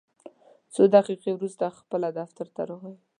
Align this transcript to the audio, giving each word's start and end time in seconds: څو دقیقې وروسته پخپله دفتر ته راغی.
څو 0.73 0.81
دقیقې 0.95 1.31
وروسته 1.33 1.63
پخپله 1.73 2.09
دفتر 2.19 2.47
ته 2.55 2.61
راغی. 2.69 2.95